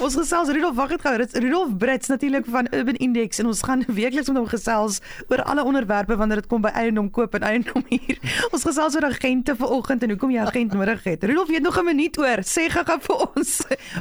Ons 0.00 0.14
gesels 0.16 0.48
Rudolf 0.48 0.78
wag 0.78 0.94
het 0.94 1.02
gou. 1.04 1.10
Dit 1.20 1.34
is 1.34 1.40
Rudolf 1.44 1.74
Brits 1.76 2.08
natuurlik 2.08 2.46
van 2.48 2.64
Urban 2.72 2.96
Index 3.04 3.38
en 3.42 3.50
ons 3.50 3.58
gaan 3.66 3.82
weekliks 3.86 4.30
met 4.30 4.38
hom 4.40 4.46
gesels 4.48 4.94
oor 5.28 5.42
alle 5.44 5.60
onderwerpe 5.68 6.16
wanneer 6.16 6.40
dit 6.40 6.46
kom 6.48 6.62
by 6.64 6.70
eiendom 6.80 7.10
koop 7.12 7.34
en 7.36 7.44
eiendom 7.44 7.84
huur. 7.90 8.20
Ons 8.48 8.64
gesels 8.64 8.96
oor 8.96 9.04
agente 9.10 9.52
vanoggend 9.60 10.06
en 10.06 10.14
hoekom 10.14 10.32
jy 10.32 10.40
'n 10.40 10.46
agent 10.48 10.72
nodig 10.72 11.04
het. 11.04 11.24
Rudolf, 11.28 11.48
jy 11.52 11.58
het 11.60 11.66
nog 11.68 11.76
'n 11.78 11.84
minuut 11.84 12.16
oor. 12.18 12.40
Sê 12.48 12.70
gou-gou 12.72 12.98
vir 13.00 13.16
ons, 13.36 13.50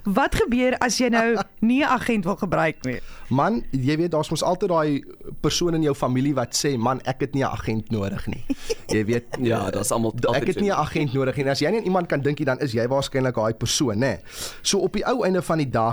wat 0.05 0.35
gebeur 0.39 0.77
as 0.79 0.97
jy 0.99 1.09
nou 1.09 1.35
nie 1.59 1.81
'n 1.83 1.89
agent 1.91 2.23
wil 2.23 2.35
gebruik 2.37 2.79
nie? 2.85 2.99
Man, 3.29 3.63
jy 3.71 3.97
weet 3.97 4.11
daar's 4.11 4.29
mos 4.29 4.43
altyd 4.43 4.69
daai 4.69 5.03
persoon 5.41 5.73
in 5.75 5.81
jou 5.83 5.93
familie 5.95 6.33
wat 6.33 6.55
sê, 6.55 6.77
"Man, 6.77 7.01
ek 7.05 7.19
het 7.19 7.33
nie 7.33 7.43
'n 7.43 7.51
agent 7.51 7.91
nodig 7.91 8.25
nie." 8.27 8.45
Jy 8.87 9.05
weet, 9.05 9.25
Ja, 9.39 9.69
daar's 9.69 9.91
almal 9.91 10.11
Da- 10.15 10.31
Ek 10.33 10.47
het 10.47 10.59
nie 10.61 10.69
'n 10.71 10.79
agent 10.79 11.13
nodig 11.13 11.35
nie. 11.35 11.43
En 11.45 11.51
As 11.51 11.59
jy 11.59 11.69
nie 11.69 11.79
aan 11.79 11.85
iemand 11.85 12.07
kan 12.07 12.21
dink 12.21 12.39
nie, 12.39 12.45
dan 12.45 12.59
is 12.59 12.71
jy 12.71 12.87
waarskynlik 12.87 13.35
daai 13.35 13.53
persoon, 13.53 13.97
nê. 13.99 14.19
So 14.61 14.79
op 14.79 14.93
die 14.93 15.03
ou 15.05 15.23
einde 15.25 15.41
van 15.41 15.57
die 15.57 15.69
dag, 15.69 15.88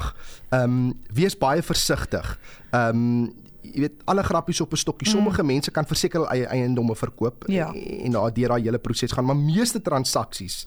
ehm 0.48 0.62
um, 0.62 0.92
wees 1.12 1.38
baie 1.38 1.62
versigtig. 1.62 2.38
Ehm 2.70 2.88
um, 2.88 3.34
jy 3.66 3.80
weet 3.82 4.02
alle 4.04 4.22
grappies 4.22 4.60
op 4.60 4.72
'n 4.72 4.76
stokkie. 4.76 5.08
Sommige 5.08 5.42
mm. 5.42 5.46
mense 5.46 5.70
kan 5.70 5.86
verseker 5.86 6.20
hul 6.20 6.30
eie 6.30 6.46
eiendomme 6.46 6.96
verkoop 6.96 7.44
Ja. 7.46 7.72
en 7.74 8.10
daar 8.10 8.32
deur 8.32 8.48
daai 8.48 8.62
hele 8.62 8.78
proses 8.78 9.12
gaan, 9.12 9.24
maar 9.24 9.36
meeste 9.36 9.82
transaksies 9.82 10.66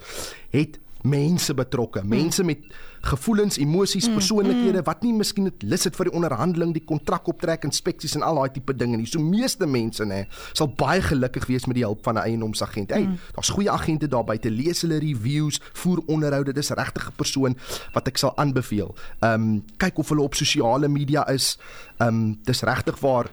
het 0.49 0.79
mense 1.07 1.53
betrokke, 1.53 2.03
mense 2.03 2.43
met 2.43 2.63
gevoelens, 3.07 3.57
emosies, 3.57 4.09
persoonlikhede 4.11 4.81
wat 4.87 5.03
nie 5.05 5.13
miskien 5.15 5.45
net 5.47 5.63
lus 5.63 5.85
het 5.87 5.95
vir 5.95 6.09
die 6.09 6.15
onderhandeling, 6.19 6.73
die 6.75 6.83
kontrak 6.83 7.27
optrek, 7.31 7.63
inspeksies 7.67 8.17
en 8.17 8.25
al 8.27 8.41
daai 8.41 8.51
tipe 8.57 8.75
dinge 8.75 8.99
nie. 8.99 9.07
So 9.07 9.23
meeste 9.23 9.67
mense 9.69 10.03
nê 10.07 10.25
sal 10.51 10.71
baie 10.79 11.01
gelukkig 11.05 11.47
wees 11.47 11.67
met 11.69 11.79
die 11.79 11.85
hulp 11.85 12.03
van 12.03 12.17
'n 12.17 12.25
eiendomsagent. 12.27 12.91
Hey, 12.91 13.07
daar's 13.35 13.49
goeie 13.49 13.71
agente 13.71 14.07
daar 14.07 14.25
buite, 14.25 14.51
lees 14.51 14.81
hulle 14.81 14.99
reviews, 14.99 15.59
voer 15.73 16.03
onderhoude. 16.07 16.53
Dis 16.53 16.69
regtig 16.69 17.07
'n 17.07 17.15
persoon 17.15 17.57
wat 17.93 18.07
ek 18.07 18.17
sal 18.17 18.37
aanbeveel. 18.37 18.95
Ehm 19.21 19.33
um, 19.33 19.63
kyk 19.77 19.97
of 19.97 20.09
hulle 20.09 20.21
op 20.21 20.35
sosiale 20.35 20.87
media 20.87 21.27
is. 21.27 21.57
Ehm 21.99 22.07
um, 22.07 22.39
dis 22.43 22.61
regtig 22.61 22.99
waar 22.99 23.29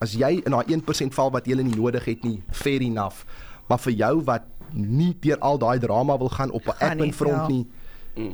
as 0.00 0.12
jy 0.12 0.42
in 0.44 0.52
daai 0.52 0.66
1% 0.66 1.14
val 1.14 1.30
wat 1.30 1.46
jy 1.46 1.62
nie 1.62 1.76
nodig 1.76 2.04
het 2.04 2.24
nie, 2.24 2.42
fair 2.50 2.82
enough. 2.82 3.24
Maar 3.68 3.78
vir 3.78 3.92
jou 3.92 4.14
wat 4.24 4.42
nie 4.74 5.16
deur 5.20 5.38
al 5.38 5.58
daai 5.58 5.78
drama 5.78 6.18
wil 6.18 6.28
gaan 6.28 6.50
op 6.50 6.66
'n 6.66 6.84
admin 6.84 7.12
front 7.12 7.36
ja. 7.36 7.46
nie, 7.48 7.66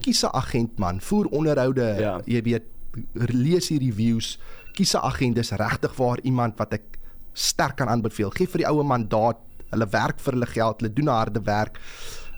kies 0.00 0.22
'n 0.24 0.32
agent 0.32 0.78
man, 0.78 1.00
voer 1.00 1.26
onderhoude, 1.26 1.96
Ja. 1.98 2.20
jy 2.24 2.42
weet, 2.42 2.62
lees 3.14 3.68
die 3.68 3.78
reviews, 3.78 4.38
kies 4.72 4.94
'n 4.94 5.02
agent, 5.02 5.34
dis 5.34 5.50
regtig 5.50 5.96
waar 5.96 6.18
iemand 6.22 6.56
wat 6.58 6.72
ek 6.72 6.98
sterk 7.32 7.76
kan 7.76 7.88
aanbeveel. 7.88 8.30
Gee 8.30 8.46
vir 8.46 8.58
die 8.58 8.66
oue 8.68 8.82
mandaat, 8.82 9.36
hulle 9.70 9.86
werk 9.90 10.20
vir 10.20 10.32
hulle 10.32 10.46
geld, 10.46 10.80
hulle 10.80 10.92
doen 10.92 11.06
harde 11.08 11.40
werk. 11.44 11.78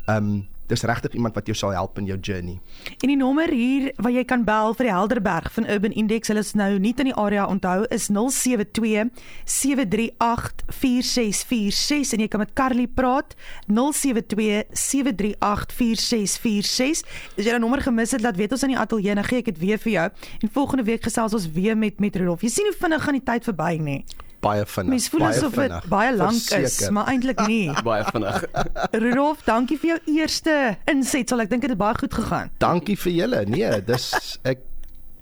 Ehm 0.06 0.16
um, 0.16 0.46
dis 0.70 0.84
regtig 0.88 1.16
iemand 1.18 1.34
wat 1.34 1.48
jou 1.50 1.56
sal 1.56 1.74
help 1.74 1.98
in 2.00 2.08
jou 2.08 2.18
journey. 2.18 2.58
En 3.00 3.10
die 3.10 3.18
nommer 3.18 3.50
hier 3.52 3.90
waar 4.00 4.14
jy 4.14 4.24
kan 4.28 4.44
bel 4.46 4.74
vir 4.78 4.88
die 4.88 4.94
Helderberg 4.94 5.50
van 5.56 5.66
Urban 5.70 5.92
Index, 5.92 6.30
hulle 6.32 6.44
is 6.44 6.54
nou 6.58 6.78
nie 6.78 6.94
in 7.00 7.10
die 7.10 7.16
area 7.16 7.46
onthou, 7.48 7.84
is 7.94 8.08
072 8.10 9.10
738 9.44 10.64
4646 10.80 12.14
en 12.16 12.24
jy 12.24 12.28
kan 12.30 12.44
met 12.44 12.54
Carly 12.58 12.86
praat 12.86 13.36
072 13.66 14.64
738 14.72 15.76
4646. 15.76 17.04
As 17.38 17.44
jy 17.44 17.54
'n 17.54 17.60
nommer 17.60 17.82
gemis 17.82 18.12
het, 18.12 18.22
laat 18.22 18.36
weet 18.36 18.52
ons 18.52 18.62
aan 18.62 18.74
die 18.74 18.78
ateljee, 18.78 19.14
dan 19.14 19.24
gee 19.24 19.38
ek 19.38 19.44
dit 19.44 19.58
weer 19.58 19.78
vir 19.78 19.92
jou. 19.92 20.08
En 20.42 20.48
volgende 20.52 20.84
week 20.84 21.02
gesels 21.02 21.34
ons 21.34 21.50
weer 21.50 21.76
met 21.76 22.00
met 22.00 22.16
Rudolf. 22.16 22.42
Jy 22.42 22.48
sien 22.48 22.66
hoe 22.66 22.76
vinnig 22.78 23.02
gaan 23.02 23.14
die 23.14 23.24
tyd 23.24 23.44
verby 23.44 23.78
nie. 23.80 24.04
Baie 24.40 24.62
vinnig. 24.66 24.90
Mens 24.94 25.08
voel 25.12 25.20
baie 25.20 25.34
asof 25.36 25.52
dit 25.52 25.60
vinnig. 25.66 25.84
baie 25.92 26.12
lank 26.16 26.50
is, 26.56 26.78
maar 26.96 27.06
eintlik 27.12 27.40
nie. 27.50 27.68
baie 27.84 28.04
vinnig. 28.08 28.44
Rudolf, 28.92 29.42
dankie 29.44 29.76
vir 29.82 29.90
jou 29.94 29.98
eerste 30.16 30.54
insetsel. 30.88 31.40
Ek 31.44 31.50
dink 31.52 31.62
dit 31.66 31.70
het 31.74 31.78
baie 31.80 31.94
goed 32.00 32.14
gegaan. 32.14 32.48
Dankie 32.58 32.96
vir 32.98 33.12
julle. 33.12 33.42
Nee, 33.52 33.82
dis 33.84 34.06
ek 34.48 34.58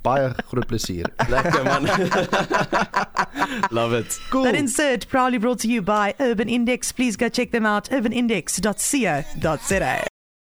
baie 0.06 0.30
groot 0.52 0.66
plesier. 0.70 1.10
Lekker 1.34 1.64
man. 1.66 1.90
Love 3.78 3.92
it. 3.98 4.20
Cool. 4.30 4.44
That 4.44 4.54
insert 4.54 5.08
proudly 5.08 5.38
brought 5.38 5.58
to 5.60 5.68
you 5.68 5.82
by 5.82 6.14
Urban 6.20 6.48
Index. 6.48 6.92
Please 6.92 7.16
go 7.16 7.28
check 7.28 7.50
them 7.50 7.66
out, 7.66 7.88
urbanindex.co.za. 7.90 10.06